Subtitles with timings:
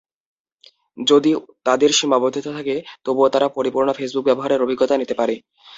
[0.97, 1.31] যদি
[1.65, 5.35] তাদের সীমাবদ্ধতা থাকে তবুও তারা পরিপূর্ণ ফেসবুক ব্যবহারের অভিজ্ঞতা নিতে পারে।